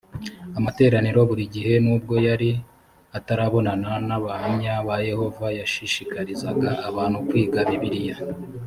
[0.57, 2.49] amateraniro buri gihe nubwo yari
[3.17, 8.17] atarabonana n abahamya ba yehova yashishikarizaga abantu kwiga bibiliya